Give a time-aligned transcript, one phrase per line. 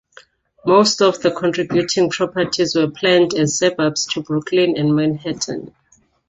[0.65, 5.75] Most of the contributing properties were planned as suburbs to Brooklyn and Manhattan.